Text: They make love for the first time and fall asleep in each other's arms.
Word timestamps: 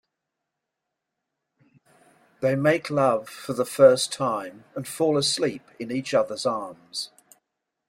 They 2.39 2.55
make 2.55 2.89
love 2.89 3.29
for 3.29 3.53
the 3.53 3.67
first 3.67 4.11
time 4.11 4.63
and 4.75 4.87
fall 4.87 5.15
asleep 5.15 5.61
in 5.77 5.91
each 5.91 6.15
other's 6.15 6.43
arms. 6.43 7.11